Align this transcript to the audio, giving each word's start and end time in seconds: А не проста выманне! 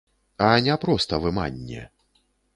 А 0.45 0.47
не 0.67 0.77
проста 0.85 1.21
выманне! 1.27 1.87